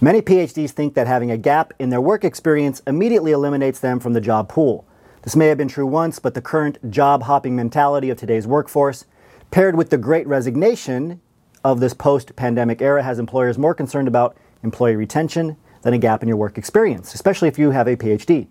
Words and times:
Many 0.00 0.22
PhDs 0.22 0.70
think 0.70 0.94
that 0.94 1.08
having 1.08 1.32
a 1.32 1.36
gap 1.36 1.74
in 1.80 1.90
their 1.90 2.00
work 2.00 2.22
experience 2.22 2.80
immediately 2.86 3.32
eliminates 3.32 3.80
them 3.80 3.98
from 3.98 4.12
the 4.12 4.20
job 4.20 4.48
pool. 4.48 4.86
This 5.22 5.34
may 5.34 5.48
have 5.48 5.58
been 5.58 5.66
true 5.66 5.88
once, 5.88 6.20
but 6.20 6.34
the 6.34 6.40
current 6.40 6.88
job 6.88 7.24
hopping 7.24 7.56
mentality 7.56 8.08
of 8.08 8.16
today's 8.16 8.46
workforce, 8.46 9.06
paired 9.50 9.74
with 9.74 9.90
the 9.90 9.98
great 9.98 10.24
resignation 10.28 11.20
of 11.64 11.80
this 11.80 11.94
post 11.94 12.36
pandemic 12.36 12.80
era, 12.80 13.02
has 13.02 13.18
employers 13.18 13.58
more 13.58 13.74
concerned 13.74 14.06
about 14.06 14.36
employee 14.62 14.94
retention 14.94 15.56
than 15.82 15.94
a 15.94 15.98
gap 15.98 16.22
in 16.22 16.28
your 16.28 16.36
work 16.36 16.56
experience, 16.56 17.12
especially 17.12 17.48
if 17.48 17.58
you 17.58 17.72
have 17.72 17.88
a 17.88 17.96
PhD. 17.96 18.46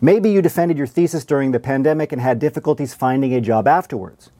Maybe 0.00 0.30
you 0.30 0.40
defended 0.40 0.78
your 0.78 0.86
thesis 0.86 1.26
during 1.26 1.52
the 1.52 1.60
pandemic 1.60 2.12
and 2.12 2.22
had 2.22 2.38
difficulties 2.38 2.94
finding 2.94 3.34
a 3.34 3.42
job 3.42 3.68
afterwards. 3.68 4.30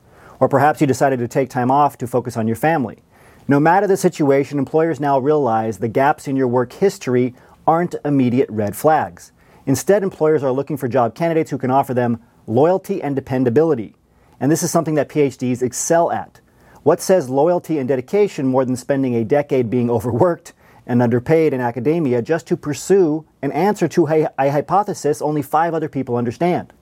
Or 0.40 0.48
perhaps 0.48 0.80
you 0.80 0.86
decided 0.86 1.18
to 1.18 1.28
take 1.28 1.50
time 1.50 1.70
off 1.70 1.98
to 1.98 2.06
focus 2.06 2.38
on 2.38 2.46
your 2.46 2.56
family. 2.56 3.02
No 3.50 3.58
matter 3.58 3.86
the 3.86 3.96
situation, 3.96 4.58
employers 4.58 5.00
now 5.00 5.18
realize 5.18 5.78
the 5.78 5.88
gaps 5.88 6.28
in 6.28 6.36
your 6.36 6.48
work 6.48 6.70
history 6.70 7.34
aren't 7.66 7.94
immediate 8.04 8.50
red 8.50 8.76
flags. 8.76 9.32
Instead, 9.64 10.02
employers 10.02 10.42
are 10.42 10.52
looking 10.52 10.76
for 10.76 10.86
job 10.86 11.14
candidates 11.14 11.50
who 11.50 11.56
can 11.56 11.70
offer 11.70 11.94
them 11.94 12.22
loyalty 12.46 13.02
and 13.02 13.16
dependability. 13.16 13.96
And 14.38 14.52
this 14.52 14.62
is 14.62 14.70
something 14.70 14.96
that 14.96 15.08
PhDs 15.08 15.62
excel 15.62 16.12
at. 16.12 16.40
What 16.82 17.00
says 17.00 17.30
loyalty 17.30 17.78
and 17.78 17.88
dedication 17.88 18.46
more 18.46 18.66
than 18.66 18.76
spending 18.76 19.14
a 19.14 19.24
decade 19.24 19.70
being 19.70 19.88
overworked 19.98 20.52
and 20.86 21.00
underpaid 21.00 21.54
in 21.54 21.62
academia 21.62 22.20
just 22.20 22.46
to 22.48 22.56
pursue 22.56 23.24
an 23.40 23.52
answer 23.52 23.88
to 23.88 24.08
a, 24.08 24.28
a 24.38 24.50
hypothesis 24.50 25.22
only 25.22 25.40
five 25.40 25.72
other 25.72 25.88
people 25.88 26.16
understand? 26.16 26.74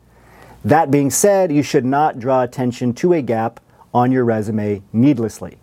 That 0.65 0.91
being 0.91 1.11
said, 1.11 1.53
you 1.53 1.63
should 1.63 1.85
not 1.85 2.19
draw 2.19 2.43
attention 2.43 2.93
to 2.95 3.13
a 3.13 3.23
gap 3.23 3.61
on 3.95 4.11
your 4.11 4.25
resume 4.25 4.83
needlessly. 4.93 5.59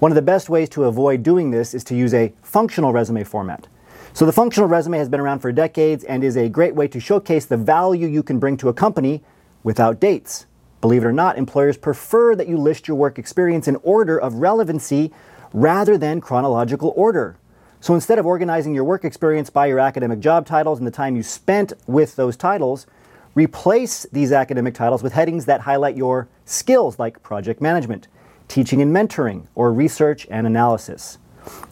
One 0.00 0.10
of 0.10 0.16
the 0.16 0.22
best 0.22 0.48
ways 0.48 0.70
to 0.70 0.84
avoid 0.84 1.22
doing 1.22 1.50
this 1.50 1.74
is 1.74 1.84
to 1.84 1.94
use 1.94 2.14
a 2.14 2.32
functional 2.40 2.90
resume 2.90 3.22
format. 3.22 3.68
So, 4.14 4.24
the 4.24 4.32
functional 4.32 4.66
resume 4.66 4.96
has 4.96 5.10
been 5.10 5.20
around 5.20 5.40
for 5.40 5.52
decades 5.52 6.04
and 6.04 6.24
is 6.24 6.38
a 6.38 6.48
great 6.48 6.74
way 6.74 6.88
to 6.88 6.98
showcase 6.98 7.44
the 7.44 7.58
value 7.58 8.08
you 8.08 8.22
can 8.22 8.38
bring 8.38 8.56
to 8.56 8.70
a 8.70 8.72
company 8.72 9.22
without 9.62 10.00
dates. 10.00 10.46
Believe 10.80 11.04
it 11.04 11.06
or 11.06 11.12
not, 11.12 11.36
employers 11.36 11.76
prefer 11.76 12.34
that 12.34 12.48
you 12.48 12.56
list 12.56 12.88
your 12.88 12.96
work 12.96 13.18
experience 13.18 13.68
in 13.68 13.76
order 13.82 14.18
of 14.18 14.36
relevancy 14.36 15.12
rather 15.52 15.98
than 15.98 16.22
chronological 16.22 16.94
order. 16.96 17.36
So, 17.80 17.94
instead 17.94 18.18
of 18.18 18.24
organizing 18.24 18.74
your 18.74 18.84
work 18.84 19.04
experience 19.04 19.50
by 19.50 19.66
your 19.66 19.80
academic 19.80 20.20
job 20.20 20.46
titles 20.46 20.78
and 20.78 20.86
the 20.86 20.90
time 20.90 21.14
you 21.14 21.22
spent 21.22 21.74
with 21.86 22.16
those 22.16 22.38
titles, 22.38 22.86
replace 23.34 24.06
these 24.10 24.32
academic 24.32 24.72
titles 24.72 25.02
with 25.02 25.12
headings 25.12 25.44
that 25.44 25.60
highlight 25.60 25.94
your 25.94 26.26
skills 26.46 26.98
like 26.98 27.22
project 27.22 27.60
management 27.60 28.08
teaching 28.50 28.82
and 28.82 28.94
mentoring, 28.94 29.46
or 29.54 29.72
research 29.72 30.26
and 30.30 30.46
analysis. 30.46 31.16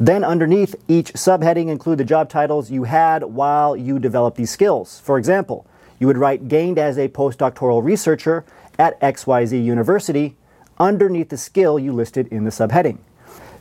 Then, 0.01 0.25
underneath 0.25 0.75
each 0.89 1.13
subheading, 1.13 1.69
include 1.69 1.99
the 1.99 2.05
job 2.05 2.31
titles 2.31 2.71
you 2.71 2.85
had 2.85 3.25
while 3.25 3.77
you 3.77 3.99
developed 3.99 4.37
these 4.39 4.51
skills. 4.51 5.01
For 5.01 5.19
example, 5.19 5.67
you 5.99 6.07
would 6.07 6.17
write 6.17 6.49
gained 6.49 6.79
as 6.79 6.97
a 6.97 7.09
postdoctoral 7.09 7.83
researcher 7.85 8.45
at 8.79 8.99
XYZ 9.01 9.63
University 9.63 10.37
underneath 10.79 11.29
the 11.29 11.37
skill 11.37 11.79
you 11.79 11.93
listed 11.93 12.29
in 12.29 12.45
the 12.45 12.51
subheading. 12.51 12.99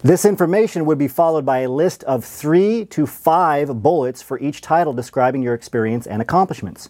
This 0.04 0.26
information 0.26 0.86
would 0.86 1.00
be 1.00 1.08
followed 1.08 1.44
by 1.44 1.60
a 1.60 1.70
list 1.70 2.04
of 2.04 2.23
three 2.23 2.86
to 2.86 3.08
five 3.08 3.82
bullets 3.82 4.22
for 4.22 4.40
each 4.40 4.62
title 4.62 4.94
describing 4.94 5.42
your 5.42 5.56
experience 5.56 6.06
and 6.06 6.22
accomplishments. 6.22 6.90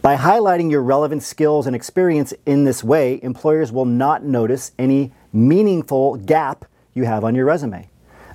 By 0.00 0.16
highlighting 0.16 0.70
your 0.70 0.82
relevant 0.82 1.22
skills 1.22 1.66
and 1.66 1.76
experience 1.76 2.32
in 2.46 2.64
this 2.64 2.82
way, 2.82 3.20
employers 3.22 3.72
will 3.72 3.84
not 3.84 4.24
notice 4.24 4.72
any 4.78 5.12
meaningful 5.36 6.16
gap 6.16 6.64
you 6.94 7.04
have 7.04 7.24
on 7.24 7.34
your 7.34 7.44
resume. 7.44 7.88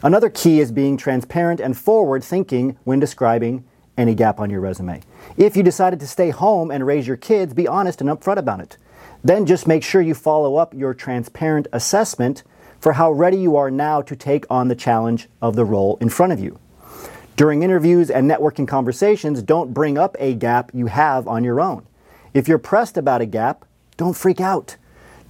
Another 0.03 0.30
key 0.30 0.59
is 0.59 0.71
being 0.71 0.97
transparent 0.97 1.59
and 1.59 1.78
forward 1.78 2.23
thinking 2.23 2.78
when 2.84 3.00
describing 3.00 3.66
any 3.97 4.16
gap 4.16 4.39
on 4.39 4.50
your 4.50 4.62
resume. 4.62 5.01
If 5.38 5.56
you 5.56 5.63
decided 5.63 6.00
to 6.00 6.07
stay 6.07 6.29
home 6.29 6.72
and 6.72 6.85
raise 6.85 7.07
your 7.07 7.17
kids, 7.17 7.53
be 7.53 7.67
honest 7.67 8.01
and 8.01 8.09
upfront 8.09 8.38
about 8.38 8.59
it. 8.59 8.78
Then 9.23 9.45
just 9.45 9.67
make 9.67 9.84
sure 9.84 10.01
you 10.01 10.16
follow 10.16 10.56
up 10.56 10.73
your 10.73 10.94
transparent 10.94 11.67
assessment 11.72 12.44
for 12.79 12.94
how 12.94 13.11
ready 13.11 13.38
you 13.38 13.56
are 13.56 13.69
now 13.69 14.01
to 14.01 14.16
take 14.16 14.45
on 14.50 14.67
the 14.67 14.75
challenge 14.75 15.28
of 15.41 15.56
the 15.56 15.66
role 15.66 15.97
in 16.01 16.09
front 16.09 16.34
of 16.34 16.40
you. 16.40 16.59
During 17.35 17.63
interviews 17.63 18.09
and 18.09 18.29
networking 18.29 18.67
conversations, 18.67 19.41
don't 19.41 19.73
bring 19.73 19.97
up 19.97 20.16
a 20.19 20.34
gap 20.34 20.72
you 20.73 20.88
have 20.88 21.28
on 21.28 21.44
your 21.44 21.61
own. 21.61 21.85
If 22.34 22.47
you're 22.47 22.57
pressed 22.57 22.97
about 22.97 23.22
a 23.22 23.25
gap, 23.25 23.66
don't 23.97 24.17
freak 24.17 24.41
out. 24.41 24.78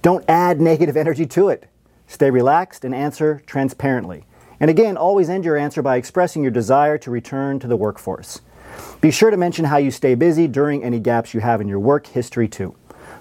Don't 0.02 0.24
add 0.28 0.60
negative 0.60 0.96
energy 0.96 1.26
to 1.26 1.48
it. 1.48 1.68
Stay 2.08 2.28
relaxed 2.28 2.84
and 2.84 2.92
answer 2.92 3.40
transparently. 3.46 4.24
And 4.58 4.68
again, 4.68 4.96
always 4.96 5.30
end 5.30 5.44
your 5.44 5.56
answer 5.56 5.80
by 5.80 5.96
expressing 5.96 6.42
your 6.42 6.50
desire 6.50 6.98
to 6.98 7.10
return 7.10 7.60
to 7.60 7.68
the 7.68 7.76
workforce. 7.76 8.40
Be 9.00 9.12
sure 9.12 9.30
to 9.30 9.36
mention 9.36 9.66
how 9.66 9.76
you 9.76 9.92
stay 9.92 10.16
busy 10.16 10.48
during 10.48 10.82
any 10.82 10.98
gaps 10.98 11.34
you 11.34 11.40
have 11.40 11.60
in 11.60 11.68
your 11.68 11.78
work 11.78 12.08
history, 12.08 12.48
too. 12.48 12.74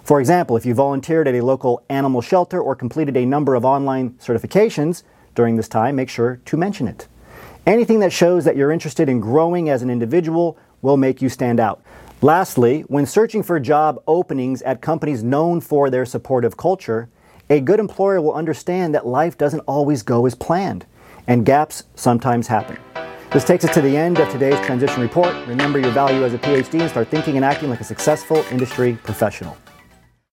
For 0.04 0.20
example, 0.20 0.58
if 0.58 0.66
you 0.66 0.74
volunteered 0.74 1.28
at 1.28 1.36
a 1.36 1.46
local 1.46 1.84
animal 1.88 2.22
shelter 2.22 2.60
or 2.60 2.76
completed 2.76 3.16
a 3.16 3.28
number 3.28 3.54
of 3.54 3.64
online 3.64 4.12
certifications 4.14 5.04
during 5.36 5.58
this 5.58 5.68
time, 5.68 5.96
make 5.96 6.10
sure 6.10 6.42
to 6.46 6.58
mention 6.58 6.88
it. 6.88 7.08
Anything 7.68 8.00
that 8.00 8.12
shows 8.12 8.44
that 8.46 8.56
you're 8.56 8.72
interested 8.72 9.08
in 9.08 9.20
growing 9.20 9.70
as 9.70 9.84
an 9.84 9.92
individual 9.92 10.58
will 10.82 10.98
make 10.98 11.22
you 11.22 11.30
stand 11.30 11.60
out. 11.60 11.84
Lastly, 12.24 12.82
when 12.82 13.08
searching 13.08 13.42
for 13.42 13.60
job 13.60 14.00
openings 14.06 14.62
at 14.62 14.80
companies 14.80 15.24
known 15.24 15.60
for 15.60 15.90
their 15.90 16.06
supportive 16.06 16.56
culture, 16.56 17.10
a 17.50 17.60
good 17.60 17.80
employer 17.80 18.22
will 18.22 18.36
understand 18.36 18.94
that 18.94 19.08
life 19.08 19.40
doesn't 19.40 19.62
always 19.62 20.04
go 20.04 20.28
as 20.28 20.36
planned, 20.36 20.86
and 21.26 21.48
gaps 21.48 21.86
sometimes 21.96 22.46
happen. 22.46 22.78
This 23.32 23.44
takes 23.44 23.66
us 23.66 23.74
to 23.74 23.82
the 23.82 23.98
end 23.98 24.20
of 24.20 24.30
today's 24.30 24.64
transition 24.64 25.02
report. 25.02 25.36
Remember 25.48 25.80
your 25.80 25.90
value 25.90 26.24
as 26.24 26.36
a 26.36 26.38
PhD 26.38 26.82
and 26.82 26.90
start 26.92 27.08
thinking 27.08 27.38
and 27.38 27.46
acting 27.46 27.72
like 27.72 27.82
a 27.82 27.84
successful 27.84 28.46
industry 28.52 29.00
professional. 29.02 29.58